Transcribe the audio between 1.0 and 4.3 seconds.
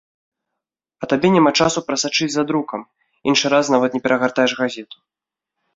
А табе няма часу прасачыць за друкам, іншы раз нават не